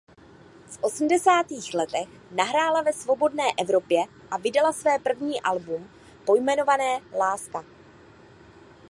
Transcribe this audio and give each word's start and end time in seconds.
V 0.67 0.79
osmdesátých 0.81 1.73
letech 1.73 2.07
nahrála 2.31 2.81
ve 2.81 2.93
Svobodné 2.93 3.43
Evropě 3.61 3.99
a 4.31 4.37
vydala 4.37 4.73
své 4.73 4.99
první 4.99 5.41
album 5.41 5.89
pojmenované 6.25 6.99
"Láska". 7.19 7.65